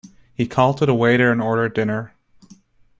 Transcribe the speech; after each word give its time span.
He 0.33 0.47
called 0.47 0.77
to 0.79 0.87
the 0.87 0.95
waiter 0.95 1.31
and 1.31 1.43
ordered 1.43 1.75
dinner. 1.75 2.15